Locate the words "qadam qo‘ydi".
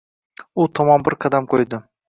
1.27-1.85